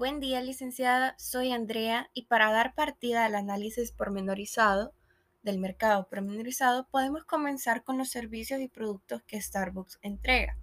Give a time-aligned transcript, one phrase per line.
[0.00, 1.14] Buen día, licenciada.
[1.18, 4.94] Soy Andrea y para dar partida al análisis pormenorizado
[5.42, 10.56] del mercado pormenorizado, podemos comenzar con los servicios y productos que Starbucks entrega.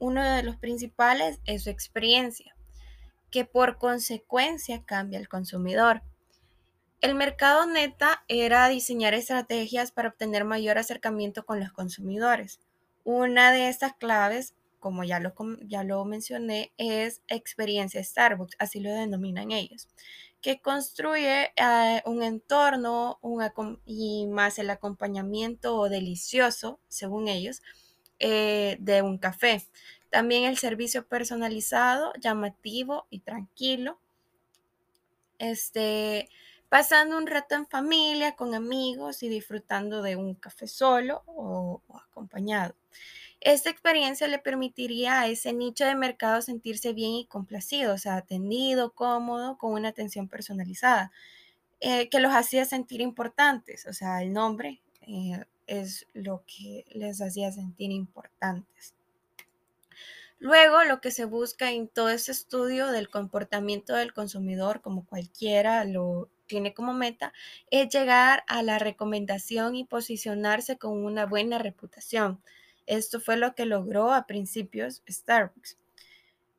[0.00, 2.56] Uno de los principales es su experiencia,
[3.30, 6.02] que por consecuencia cambia al consumidor.
[7.00, 12.58] El mercado neta era diseñar estrategias para obtener mayor acercamiento con los consumidores.
[13.04, 14.56] Una de estas claves
[14.86, 19.88] como ya lo, ya lo mencioné, es experiencia Starbucks, así lo denominan ellos,
[20.40, 23.18] que construye eh, un entorno
[23.84, 27.62] y más el acompañamiento delicioso, según ellos,
[28.20, 29.66] eh, de un café.
[30.08, 33.98] También el servicio personalizado, llamativo y tranquilo.
[35.38, 36.28] Este,
[36.68, 42.76] pasando un rato en familia, con amigos y disfrutando de un café solo o acompañado.
[43.40, 48.16] Esta experiencia le permitiría a ese nicho de mercado sentirse bien y complacido, o sea,
[48.16, 51.12] atendido, cómodo, con una atención personalizada,
[51.80, 57.20] eh, que los hacía sentir importantes, o sea, el nombre eh, es lo que les
[57.20, 58.94] hacía sentir importantes.
[60.38, 65.84] Luego, lo que se busca en todo ese estudio del comportamiento del consumidor, como cualquiera
[65.84, 67.32] lo tiene como meta,
[67.70, 72.42] es llegar a la recomendación y posicionarse con una buena reputación.
[72.86, 75.76] Esto fue lo que logró a principios Starbucks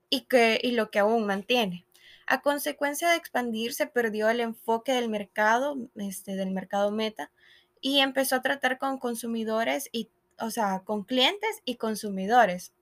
[0.09, 1.85] y, que, y lo que aún mantiene.
[2.25, 7.31] A consecuencia de expandirse, perdió el enfoque del mercado, este, del mercado meta,
[7.79, 12.73] y empezó a tratar con consumidores y, o sea, con clientes y consumidores,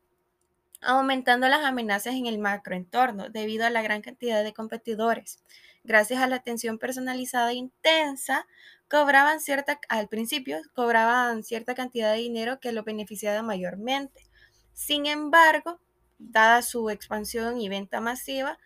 [0.81, 5.43] aumentando las amenazas en el macroentorno debido a la gran cantidad de competidores.
[5.85, 8.47] Gracias a la atención personalizada intensa,
[8.89, 14.25] cobraban cierta, al principio, cobraban cierta cantidad de dinero que lo beneficiaba mayormente.
[14.73, 15.79] Sin embargo,
[16.17, 18.57] dada su expansión y venta masiva,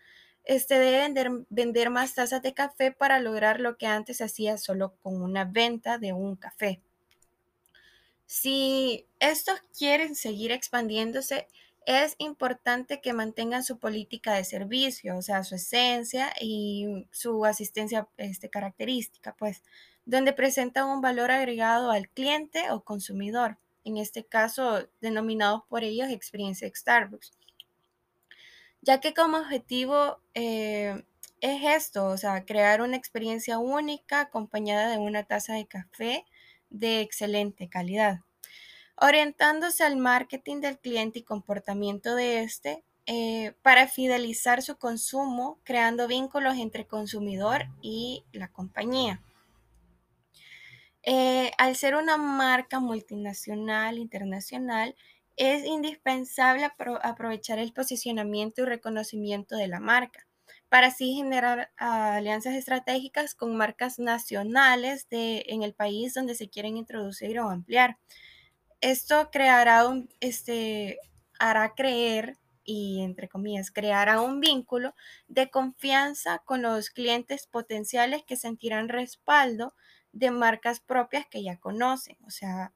[0.44, 4.56] este debe vender, vender más tazas de café para lograr lo que antes se hacía
[4.56, 6.80] solo con una venta de un café.
[8.24, 11.48] Si estos quieren seguir expandiéndose,
[11.90, 18.06] es importante que mantengan su política de servicio, o sea, su esencia y su asistencia
[18.16, 19.64] este, característica, pues,
[20.04, 26.10] donde presentan un valor agregado al cliente o consumidor, en este caso denominados por ellos
[26.10, 27.32] experiencia Starbucks,
[28.82, 31.02] ya que como objetivo eh,
[31.40, 36.24] es esto, o sea, crear una experiencia única acompañada de una taza de café
[36.70, 38.20] de excelente calidad
[39.00, 46.06] orientándose al marketing del cliente y comportamiento de este eh, para fidelizar su consumo, creando
[46.06, 49.20] vínculos entre consumidor y la compañía.
[51.02, 54.94] Eh, al ser una marca multinacional, internacional,
[55.36, 56.68] es indispensable
[57.02, 60.26] aprovechar el posicionamiento y reconocimiento de la marca
[60.68, 66.76] para así generar alianzas estratégicas con marcas nacionales de, en el país donde se quieren
[66.76, 67.98] introducir o ampliar.
[68.80, 70.98] Esto creará un, este,
[71.38, 74.94] hará creer y, entre comillas, creará un vínculo
[75.28, 79.74] de confianza con los clientes potenciales que sentirán respaldo
[80.12, 82.72] de marcas propias que ya conocen, o sea,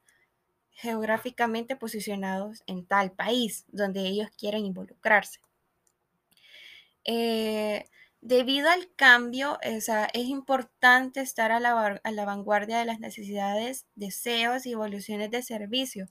[0.73, 5.41] geográficamente posicionados en tal país donde ellos quieren involucrarse.
[7.05, 7.85] Eh,
[8.25, 15.31] Debido al cambio, es importante estar a la, vanguardia de las necesidades, deseos y evoluciones
[15.31, 16.07] de servicio,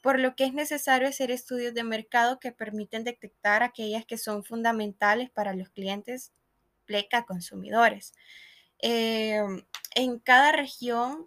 [0.00, 4.44] por lo que es necesario hacer estudios de mercado que permiten detectar aquellas que son
[4.44, 6.30] fundamentales para los clientes
[6.84, 8.14] pleca consumidores.
[8.78, 9.64] Em,
[9.96, 11.26] en cada región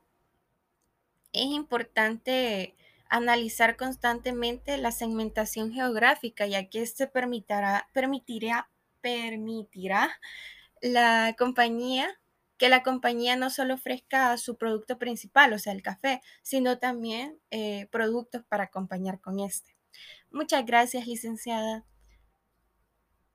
[1.33, 2.77] es importante
[3.09, 8.69] analizar constantemente la segmentación geográfica, ya que este permitirá
[9.01, 10.09] permitirá
[10.81, 12.19] la compañía
[12.57, 17.39] que la compañía no solo ofrezca su producto principal, o sea, el café, sino también
[17.51, 19.75] eh, productos para acompañar con este.
[20.29, 21.85] Muchas gracias, licenciada.